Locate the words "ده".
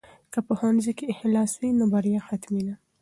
2.67-2.75